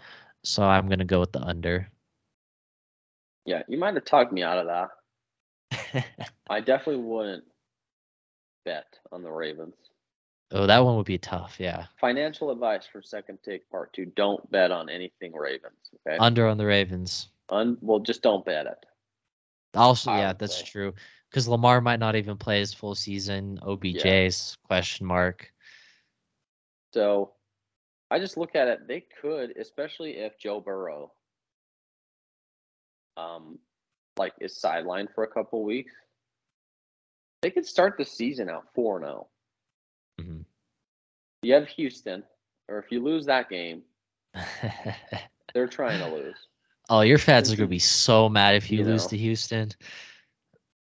[0.42, 1.88] So I'm gonna go with the under.
[3.44, 3.62] Yeah.
[3.68, 4.66] You might have talked me out of
[5.70, 6.04] that.
[6.50, 7.44] I definitely wouldn't
[8.64, 9.74] bet on the Ravens.
[10.52, 11.57] oh, that one would be tough.
[11.59, 15.90] Yeah, Financial advice for second take part two: Don't bet on anything Ravens.
[16.07, 16.16] Okay.
[16.18, 17.28] under on the Ravens.
[17.50, 18.87] Un- well, just don't bet it.
[19.74, 20.64] Also, I yeah, that's say.
[20.64, 20.94] true.
[21.30, 23.59] Because Lamar might not even play his full season.
[23.62, 25.52] OBJ's question mark.
[26.92, 27.33] So
[28.11, 28.87] I just look at it.
[28.87, 31.12] They could, especially if Joe Burrow,
[33.16, 33.59] um,
[34.16, 35.92] like is sidelined for a couple weeks.
[37.42, 39.29] They could start the season out four zero.
[40.20, 40.44] Mhm.
[41.42, 42.22] You have Houston,
[42.68, 43.83] or if you lose that game,
[45.55, 46.37] they're trying to lose.
[46.90, 49.09] oh, your fans are gonna be so mad if you, you lose know.
[49.11, 49.70] to Houston.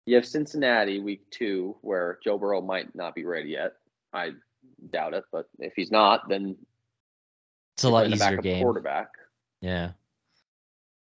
[0.07, 3.73] You have Cincinnati week two, where Joe Burrow might not be ready yet.
[4.12, 4.33] I
[4.93, 6.57] doubt it, but if he's not, then
[7.75, 8.62] It's a lot easier game.
[8.62, 9.09] Quarterback.
[9.61, 9.93] Yeah.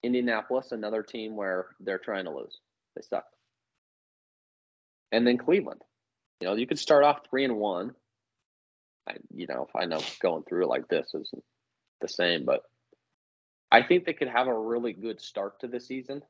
[0.03, 2.59] Indianapolis, another team where they're trying to lose.
[2.97, 3.25] They suck.
[5.13, 5.83] And then Cleveland.
[6.41, 7.95] You know, you could start off three and one.
[9.09, 11.45] I, you know, if I know going through it like this isn't
[12.01, 12.63] the same, but
[13.71, 16.23] I think they could have a really good start to the season.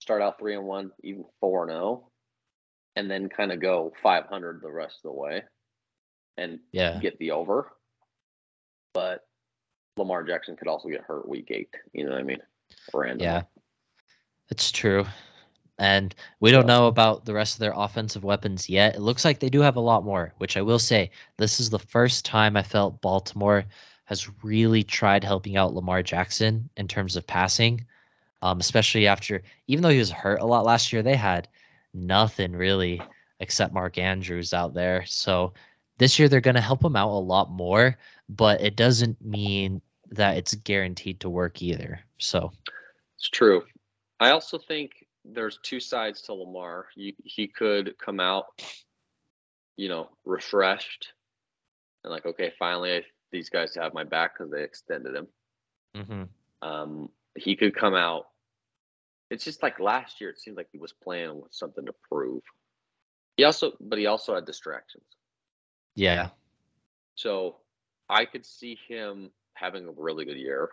[0.00, 2.10] Start out three and one, even four and zero,
[2.96, 5.42] and then kind of go five hundred the rest of the way,
[6.36, 6.98] and Yeah.
[7.00, 7.72] get the over.
[8.94, 9.26] But
[9.98, 11.74] Lamar Jackson could also get hurt week eight.
[11.92, 12.38] You know what I mean?
[12.94, 13.24] Randomly.
[13.24, 13.42] Yeah.
[14.50, 15.04] It's true.
[15.78, 18.96] And we don't know about the rest of their offensive weapons yet.
[18.96, 21.70] It looks like they do have a lot more, which I will say, this is
[21.70, 23.64] the first time I felt Baltimore
[24.06, 27.86] has really tried helping out Lamar Jackson in terms of passing.
[28.40, 31.48] Um, especially after, even though he was hurt a lot last year, they had
[31.92, 33.02] nothing really
[33.40, 35.04] except Mark Andrews out there.
[35.06, 35.52] So
[35.98, 37.96] this year they're going to help him out a lot more,
[38.28, 42.00] but it doesn't mean that it's guaranteed to work either.
[42.18, 42.52] So
[43.16, 43.64] It's true.
[44.20, 44.92] I also think
[45.24, 46.86] there's two sides to Lamar.
[46.96, 48.46] You, he could come out,
[49.76, 51.08] you know, refreshed
[52.04, 55.28] and like, okay, finally I, these guys have my back because they extended him.
[55.96, 56.28] mhm.
[56.62, 58.28] Um, he could come out.
[59.30, 60.30] It's just like last year.
[60.30, 62.42] It seemed like he was playing with something to prove.
[63.36, 65.04] He also, but he also had distractions.
[65.94, 66.30] yeah.
[67.14, 67.56] So
[68.08, 70.70] I could see him having a really good year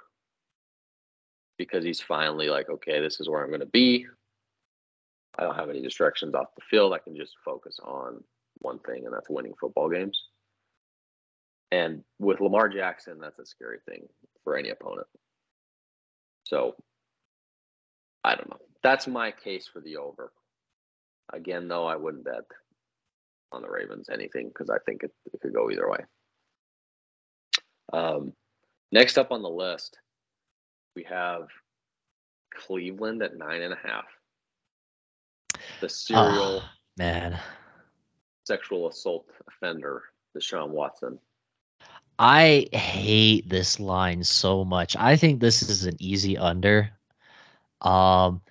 [1.57, 4.05] because he's finally like, okay, this is where I'm going to be.
[5.37, 6.93] I don't have any distractions off the field.
[6.93, 8.23] I can just focus on
[8.59, 10.21] one thing, and that's winning football games.
[11.71, 14.07] And with Lamar Jackson, that's a scary thing
[14.43, 15.07] for any opponent.
[16.43, 16.75] So
[18.23, 18.59] I don't know.
[18.83, 20.31] That's my case for the over.
[21.33, 22.45] Again, though, I wouldn't bet
[23.51, 26.05] on the Ravens anything because I think it, it, could go either way.
[27.93, 28.33] Um,
[28.95, 29.99] next up on the list,
[30.95, 31.47] we have
[32.51, 34.05] Cleveland at nine and a half.
[35.81, 37.39] The serial oh, man
[38.45, 40.03] sexual assault offender,
[40.37, 41.19] Deshaun Watson.
[42.17, 44.95] I hate this line so much.
[44.95, 46.89] I think this is an easy under.
[47.81, 48.41] Um,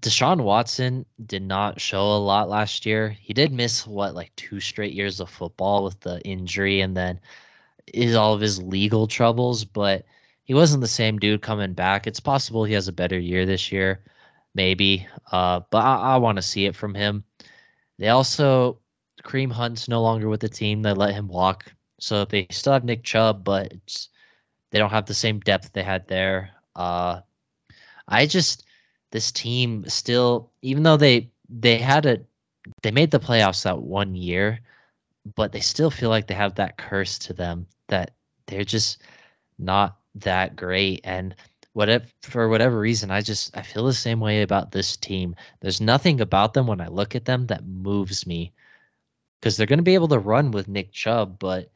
[0.00, 3.08] Deshaun Watson did not show a lot last year.
[3.08, 7.20] He did miss what like two straight years of football with the injury and then
[7.86, 10.04] is all of his legal troubles, but
[10.44, 12.06] he wasn't the same dude coming back.
[12.06, 14.02] It's possible he has a better year this year,
[14.54, 15.06] maybe.
[15.30, 17.24] Uh, but I, I want to see it from him.
[17.98, 18.78] They also
[19.22, 20.82] Kareem Hunt's no longer with the team.
[20.82, 23.72] They let him walk, so they still have Nick Chubb, but
[24.70, 26.50] they don't have the same depth they had there.
[26.74, 27.20] Uh,
[28.08, 28.64] I just
[29.12, 32.18] this team still, even though they they had a
[32.82, 34.60] they made the playoffs that one year,
[35.34, 38.12] but they still feel like they have that curse to them that
[38.46, 39.02] they're just
[39.58, 41.34] not that great and
[41.72, 45.34] whatever for whatever reason i just i feel the same way about this team.
[45.60, 48.52] There's nothing about them when i look at them that moves me
[49.40, 51.70] because they're going to be able to run with nick chubb but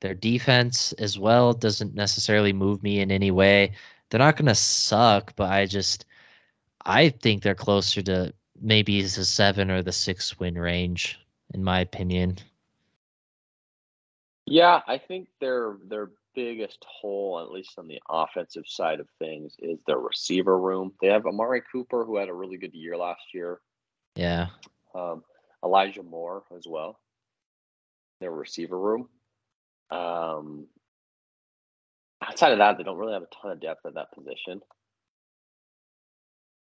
[0.00, 3.72] their defense as well doesn't necessarily move me in any way.
[4.08, 6.06] They're not going to suck but i just
[6.86, 11.18] i think they're closer to maybe the seven or the six win range
[11.54, 12.38] in my opinion
[14.50, 19.54] yeah, I think their their biggest hole, at least on the offensive side of things,
[19.60, 20.92] is their receiver room.
[21.00, 23.60] They have Amari Cooper, who had a really good year last year.
[24.16, 24.48] Yeah.
[24.92, 25.22] Um,
[25.64, 26.98] Elijah Moore as well.
[28.20, 29.08] Their receiver room.
[29.90, 30.66] Um,
[32.20, 34.60] outside of that, they don't really have a ton of depth at that position.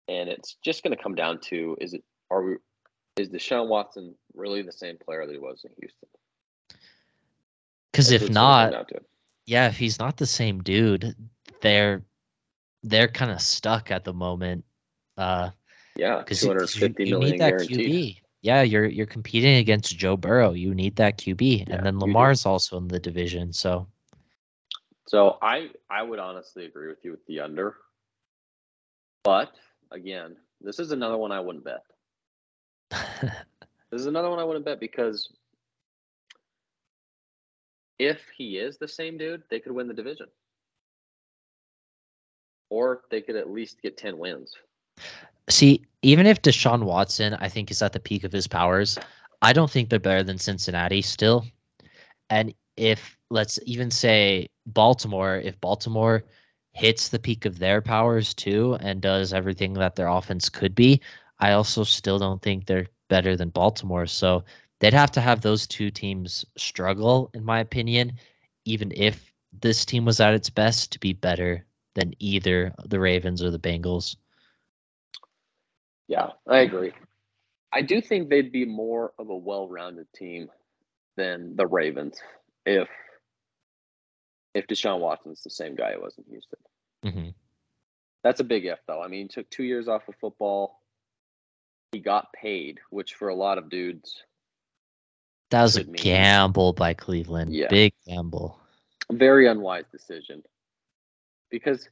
[0.07, 2.55] And it's just going to come down to: is it are we
[3.17, 6.09] is Deshaun Watson really the same player that he was in Houston?
[7.97, 8.91] Because if not,
[9.47, 11.15] yeah, if he's not the same dude,
[11.61, 12.03] they're
[12.83, 14.63] they're kind of stuck at the moment.
[15.17, 15.49] Uh,
[15.95, 18.19] yeah, because you, you need that guaranteed.
[18.19, 18.21] QB.
[18.43, 20.51] Yeah, you're you're competing against Joe Burrow.
[20.51, 23.51] You need that QB, yeah, and then Lamar's also in the division.
[23.51, 23.87] So,
[25.07, 27.77] so I I would honestly agree with you with the under,
[29.23, 29.55] but
[29.89, 31.81] again, this is another one I wouldn't bet.
[33.91, 35.33] this is another one I wouldn't bet because
[37.99, 40.27] if he is the same dude, they could win the division.
[42.69, 44.53] Or they could at least get 10 wins.
[45.49, 48.97] See, even if Deshaun Watson, I think, is at the peak of his powers,
[49.41, 51.45] I don't think they're better than Cincinnati still.
[52.29, 56.23] And if, let's even say Baltimore, if Baltimore
[56.73, 61.01] hits the peak of their powers too and does everything that their offense could be,
[61.39, 64.05] I also still don't think they're better than Baltimore.
[64.05, 64.43] So
[64.79, 68.13] they'd have to have those two teams struggle, in my opinion,
[68.65, 73.41] even if this team was at its best to be better than either the Ravens
[73.41, 74.15] or the Bengals.
[76.07, 76.93] Yeah, I agree.
[77.73, 80.49] I do think they'd be more of a well-rounded team
[81.15, 82.19] than the Ravens
[82.65, 82.87] if
[84.53, 86.59] if Deshaun Watson's the same guy he was in Houston.
[87.05, 87.29] Mm-hmm.
[88.23, 89.03] That's a big if, though.
[89.03, 90.81] I mean, he took two years off of football.
[91.91, 94.23] He got paid, which for a lot of dudes
[95.49, 97.53] that was a gamble by Cleveland.
[97.53, 97.67] Yeah.
[97.69, 98.59] Big gamble.
[99.11, 100.43] Very unwise decision.
[101.49, 101.87] Because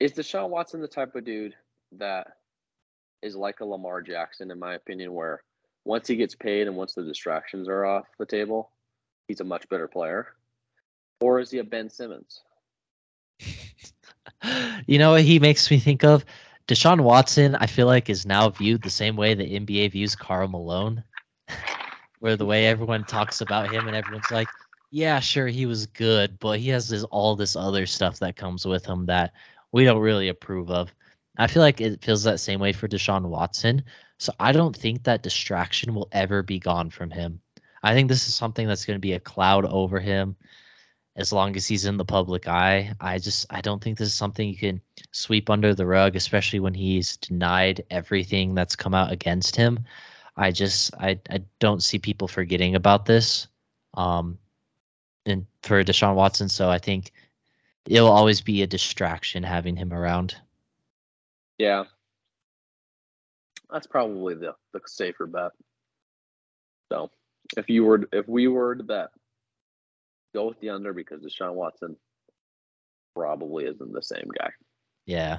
[0.00, 1.54] is Deshaun Watson the type of dude
[1.92, 2.38] that
[3.22, 5.42] is like a Lamar Jackson, in my opinion, where
[5.84, 8.70] once he gets paid and once the distractions are off the table,
[9.28, 10.28] he's a much better player?
[11.20, 12.42] Or is he a Ben Simmons?
[14.86, 16.24] you know what he makes me think of?
[16.68, 20.48] Deshaun Watson, I feel like, is now viewed the same way the NBA views Karl
[20.48, 21.04] Malone
[22.20, 24.50] where the way everyone talks about him and everyone's like,
[24.90, 28.64] yeah, sure, he was good, but he has this all this other stuff that comes
[28.66, 29.32] with him that
[29.72, 30.92] we don't really approve of.
[31.38, 33.84] I feel like it feels that same way for Deshaun Watson.
[34.18, 37.40] So I don't think that distraction will ever be gone from him.
[37.82, 40.36] I think this is something that's going to be a cloud over him
[41.16, 42.92] as long as he's in the public eye.
[43.00, 44.80] I just I don't think this is something you can
[45.12, 49.84] sweep under the rug, especially when he's denied everything that's come out against him.
[50.36, 53.48] I just I I don't see people forgetting about this.
[53.94, 54.38] Um,
[55.24, 57.12] and for Deshaun Watson, so I think
[57.86, 60.36] it'll always be a distraction having him around.
[61.58, 61.84] Yeah,
[63.70, 65.52] that's probably the the safer bet.
[66.92, 67.10] So
[67.56, 69.08] If you were, if we were to bet,
[70.34, 71.96] go with the under because Deshaun Watson
[73.14, 74.50] probably isn't the same guy.
[75.06, 75.38] Yeah.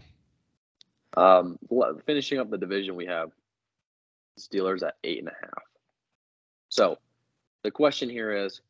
[1.16, 1.58] Um,
[2.06, 3.32] finishing up the division, we have
[4.38, 5.64] Steelers at eight and a half.
[6.70, 6.98] So
[7.64, 8.62] the question here is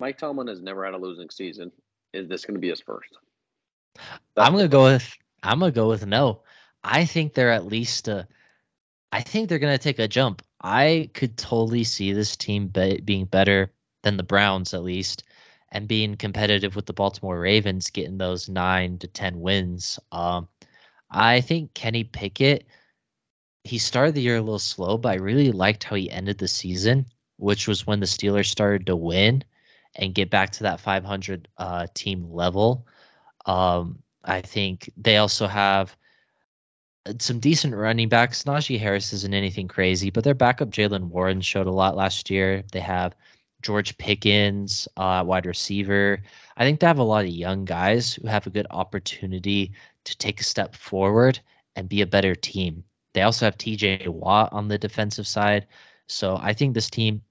[0.00, 1.70] Mike Tomlin has never had a losing season.
[2.12, 3.16] Is this going to be his first?
[3.94, 6.42] That's I'm going to go with I'm going to go with no.
[6.84, 8.26] I think they're at least a
[9.12, 10.42] I think they're going to take a jump.
[10.62, 13.72] I could totally see this team be, being better
[14.02, 15.24] than the Browns at least
[15.70, 19.98] and being competitive with the Baltimore Ravens getting those 9 to 10 wins.
[20.10, 20.48] Um
[21.10, 22.66] I think Kenny Pickett
[23.64, 26.48] he started the year a little slow, but I really liked how he ended the
[26.48, 27.06] season,
[27.36, 29.44] which was when the Steelers started to win
[29.96, 32.86] and get back to that 500 uh, team level.
[33.46, 35.96] Um, I think they also have
[37.06, 38.44] uh, some decent running backs.
[38.44, 42.64] Najee Harris isn't anything crazy, but their backup Jaylen Warren showed a lot last year.
[42.72, 43.14] They have
[43.62, 46.22] George Pickens, uh, wide receiver.
[46.56, 49.72] I think they have a lot of young guys who have a good opportunity
[50.04, 51.38] to take a step forward
[51.76, 52.84] and be a better team.
[53.14, 55.66] They also have TJ Watt on the defensive side.
[56.08, 57.22] So I think this team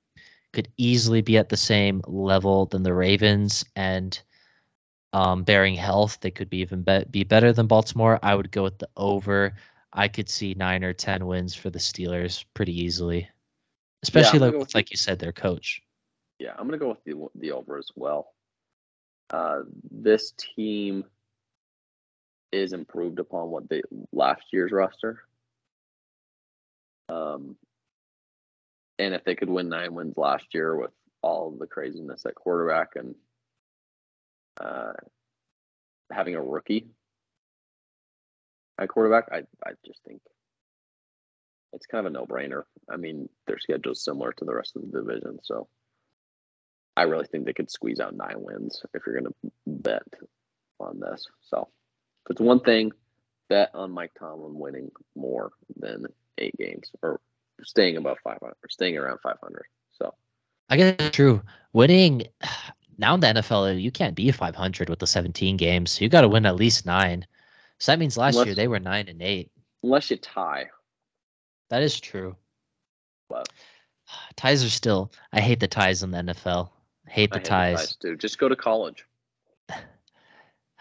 [0.53, 4.21] could easily be at the same level than the Ravens and
[5.13, 8.19] um, bearing health, they could be even be, be better than Baltimore.
[8.23, 9.53] I would go with the over.
[9.93, 13.29] I could see nine or 10 wins for the Steelers pretty easily,
[14.03, 15.81] especially yeah, like, like you said, their coach.
[16.39, 18.33] Yeah, I'm going to go with the, the over as well.
[19.29, 21.03] Uh, this team
[22.51, 25.23] is improved upon what they last year's roster.
[27.11, 27.55] Um,
[28.99, 30.91] and if they could win nine wins last year with
[31.21, 33.15] all the craziness at quarterback and
[34.59, 34.93] uh,
[36.11, 36.87] having a rookie
[38.79, 40.21] at quarterback, I I just think
[41.73, 42.63] it's kind of a no brainer.
[42.89, 45.67] I mean, their schedule is similar to the rest of the division, so
[46.95, 50.03] I really think they could squeeze out nine wins if you're going to bet
[50.79, 51.25] on this.
[51.49, 51.69] So
[52.25, 52.91] if it's one thing,
[53.49, 56.05] bet on Mike Tomlin winning more than
[56.37, 57.19] eight games or
[57.63, 59.63] staying above 500 or staying around 500.
[59.91, 60.13] So
[60.69, 61.41] I guess it's true.
[61.73, 62.23] Winning
[62.97, 65.99] now in the NFL, you can't be 500 with the 17 games.
[65.99, 67.25] You got to win at least nine.
[67.79, 69.51] So that means last unless, year they were nine and eight.
[69.83, 70.69] Unless you tie.
[71.69, 72.35] That is true.
[73.29, 73.49] But
[74.35, 75.11] ties are still.
[75.33, 76.69] I hate the ties in the NFL.
[77.07, 77.71] Hate the I hate ties.
[77.73, 78.15] The ties too.
[78.17, 79.05] Just go to college.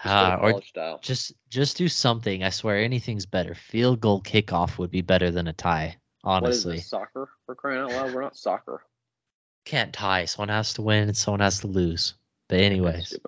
[0.03, 0.99] Just, uh, or style.
[1.03, 2.43] just just do something.
[2.43, 3.55] I swear, anything's better.
[3.55, 5.97] Field goal kickoff would be better than a tie.
[6.25, 7.29] Honestly, soccer?
[7.45, 8.83] For crying out loud, we're not soccer.
[9.67, 10.25] Can't tie.
[10.25, 12.15] Someone has to win and someone has to lose.
[12.49, 13.19] But anyways,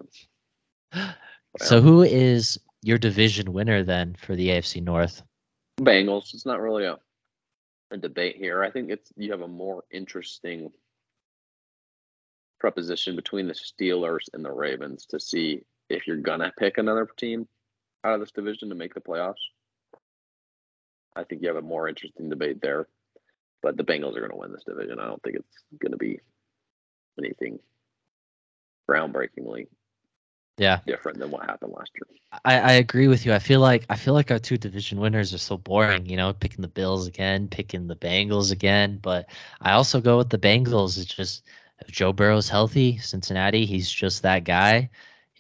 [1.59, 5.23] so who is your division winner then for the AFC North?
[5.79, 6.33] Bengals.
[6.33, 6.99] It's not really a
[7.91, 8.62] a debate here.
[8.62, 10.73] I think it's you have a more interesting
[12.59, 17.47] proposition between the Steelers and the Ravens to see if you're gonna pick another team
[18.05, 19.34] out of this division to make the playoffs.
[21.14, 22.86] I think you have a more interesting debate there.
[23.62, 24.99] But the Bengals are going to win this division.
[24.99, 26.20] I don't think it's going to be
[27.18, 27.61] anything
[28.90, 29.68] groundbreakingly
[30.59, 32.18] yeah different than what happened last year.
[32.45, 33.32] I, I agree with you.
[33.32, 36.32] I feel like I feel like our two division winners are so boring, you know,
[36.32, 38.99] picking the Bills again, picking the Bengals again.
[39.01, 39.30] But
[39.61, 40.99] I also go with the Bengals.
[40.99, 41.45] It's just
[41.78, 44.90] if Joe Burrow's healthy, Cincinnati, he's just that guy.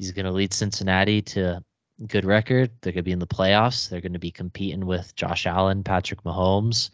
[0.02, 1.62] He's gonna lead Cincinnati to
[2.08, 2.70] good record.
[2.80, 3.88] They're going to be in the playoffs.
[3.88, 6.90] They're going to be competing with Josh Allen, Patrick Mahomes.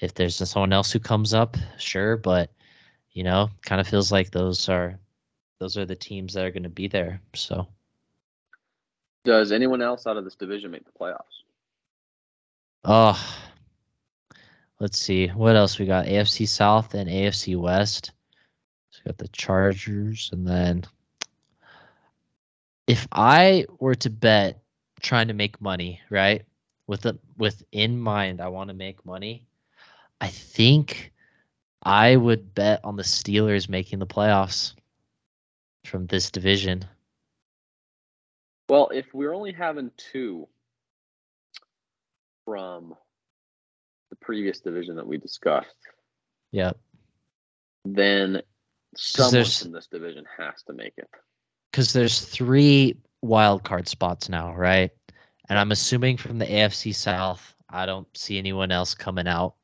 [0.00, 2.50] If there's someone else who comes up, sure, but
[3.12, 4.98] you know, kind of feels like those are
[5.60, 7.20] those are the teams that are going to be there.
[7.34, 7.66] So,
[9.24, 11.44] does anyone else out of this division make the playoffs?
[12.84, 13.18] Oh,
[14.80, 16.04] let's see what else we got.
[16.04, 18.12] AFC South and AFC West.
[18.90, 20.84] So we got the Chargers, and then
[22.86, 24.62] if I were to bet
[25.00, 26.42] trying to make money, right?
[26.86, 29.46] With the with in mind I want to make money,
[30.20, 31.12] I think
[31.82, 34.74] I would bet on the Steelers making the playoffs
[35.84, 36.84] from this division.
[38.68, 40.48] Well, if we're only having two
[42.46, 42.94] from
[44.10, 45.76] the previous division that we discussed,
[46.52, 46.72] yeah,
[47.84, 48.42] then
[48.96, 51.08] someone from this division has to make it
[51.74, 54.92] because there's three wild card spots now, right?
[55.48, 59.56] And I'm assuming from the AFC South, I don't see anyone else coming out.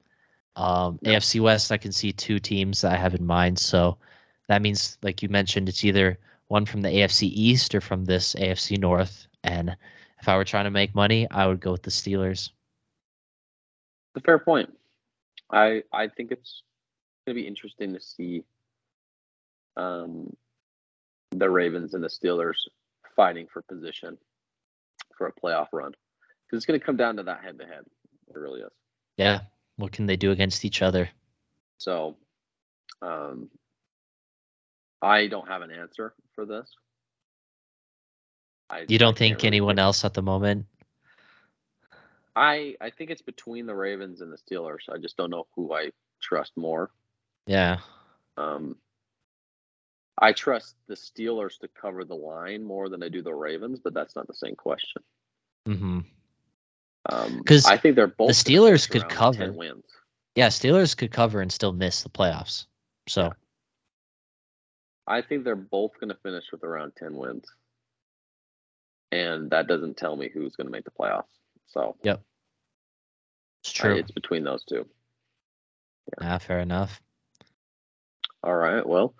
[0.56, 1.12] Um, no.
[1.12, 3.60] AFC West, I can see two teams that I have in mind.
[3.60, 3.96] So
[4.48, 8.34] that means, like you mentioned, it's either one from the AFC East or from this
[8.34, 9.28] AFC North.
[9.44, 9.76] And
[10.20, 12.50] if I were trying to make money, I would go with the Steelers.
[14.14, 14.76] The fair point.
[15.48, 16.64] I I think it's
[17.24, 18.42] going to be interesting to see
[19.76, 20.36] um,
[21.30, 22.56] the Ravens and the Steelers
[23.14, 24.18] fighting for position
[25.16, 25.92] for a playoff run
[26.46, 27.84] because it's going to come down to that head to head.
[28.28, 28.72] It really is.
[29.16, 29.40] Yeah.
[29.76, 31.08] What can they do against each other?
[31.78, 32.16] So,
[33.02, 33.48] um,
[35.02, 36.68] I don't have an answer for this.
[38.68, 39.84] I, you don't think really anyone think.
[39.84, 40.66] else at the moment?
[42.36, 44.88] I I think it's between the Ravens and the Steelers.
[44.92, 46.90] I just don't know who I trust more.
[47.46, 47.78] Yeah.
[48.36, 48.76] Um,
[50.20, 53.94] I trust the Steelers to cover the line more than I do the Ravens, but
[53.94, 55.02] that's not the same question.
[55.66, 56.00] Mm-hmm.
[57.38, 59.50] Because um, I think they're both the Steelers could cover.
[59.52, 59.84] Wins.
[60.36, 62.66] Yeah, Steelers could cover and still miss the playoffs.
[63.08, 63.22] So.
[63.22, 63.32] Yeah.
[65.06, 67.46] I think they're both going to finish with around ten wins,
[69.10, 71.24] and that doesn't tell me who's going to make the playoffs.
[71.66, 71.96] So.
[72.02, 72.20] Yep.
[73.62, 73.96] It's true.
[73.96, 74.86] it's between those two.
[76.20, 76.34] Yeah.
[76.34, 77.00] Ah, fair enough.
[78.42, 78.86] All right.
[78.86, 79.14] Well,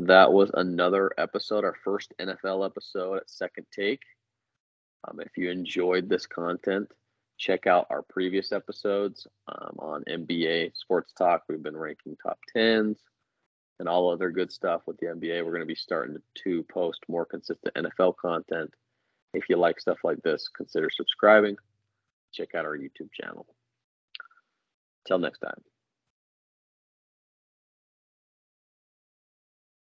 [0.00, 4.02] that was another episode, our first NFL episode at Second Take.
[5.06, 6.90] Um, if you enjoyed this content,
[7.36, 11.44] check out our previous episodes um, on NBA Sports Talk.
[11.48, 12.98] We've been ranking top tens
[13.78, 15.44] and all other good stuff with the NBA.
[15.44, 18.72] We're going to be starting to post more consistent NFL content.
[19.34, 21.56] If you like stuff like this, consider subscribing.
[22.32, 23.46] Check out our YouTube channel.
[25.06, 25.67] Till next time.